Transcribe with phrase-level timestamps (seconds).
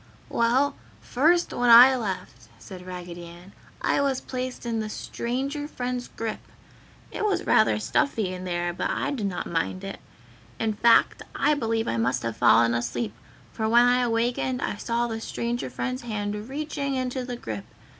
[0.29, 3.53] "Well, first when I left," said Raggedy Ann,
[3.83, 6.39] "I was placed in the Stranger Friend's grip.
[7.11, 9.99] It was rather stuffy in there, but I did not mind it;
[10.59, 13.13] in fact I believe I must have fallen asleep,
[13.53, 17.65] for when I awakened I saw the Stranger Friend's hand reaching into the grip.